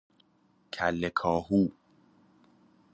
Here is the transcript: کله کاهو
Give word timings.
کله 0.73 1.09
کاهو 1.19 1.61